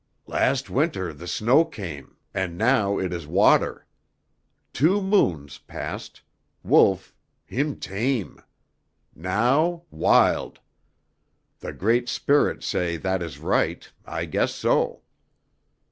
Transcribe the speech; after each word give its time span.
"Last 0.25 0.67
winter 0.67 1.13
the 1.13 1.27
snow 1.27 1.63
came, 1.63 2.17
and 2.33 2.57
now 2.57 2.97
it 2.97 3.13
is 3.13 3.27
water. 3.27 3.85
Two 4.73 4.99
moons 4.99 5.59
past, 5.59 6.23
Wolf, 6.63 7.13
heem 7.45 7.75
tame. 7.79 8.41
Now 9.13 9.83
wild. 9.91 10.59
The 11.59 11.71
Great 11.71 12.09
Spirit 12.09 12.63
say 12.63 12.97
that 12.97 13.21
is 13.21 13.37
right, 13.37 13.87
I 14.03 14.25
guess 14.25 14.55
so." 14.55 15.03